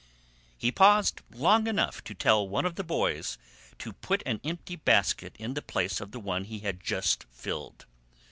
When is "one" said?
2.49-2.65, 6.19-6.45